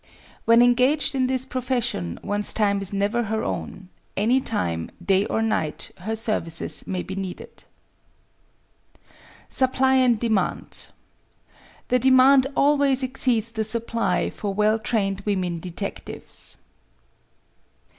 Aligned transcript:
When 0.45 0.63
engaged 0.63 1.13
in 1.13 1.27
this 1.27 1.45
profession 1.45 2.19
one's 2.23 2.55
time 2.55 2.81
is 2.81 2.91
never 2.91 3.21
her 3.25 3.43
own. 3.43 3.89
Any 4.17 4.39
time, 4.41 4.89
day 5.05 5.25
or 5.27 5.43
night, 5.43 5.91
her 5.97 6.15
services 6.15 6.87
may 6.87 7.03
be 7.03 7.13
needed. 7.13 7.65
98 8.95 8.95
CAREERS 8.95 9.05
FOR 9.05 9.13
WOMEN 9.13 9.51
Supply 9.75 9.93
and 9.97 10.19
demand 10.19 10.85
The 11.89 11.99
demand 11.99 12.47
always 12.55 13.03
exceeds 13.03 13.51
the 13.51 13.63
supply 13.63 14.31
for 14.31 14.55
well 14.55 14.79
trained 14.79 15.21
women 15.21 15.59
detectives. 15.59 16.57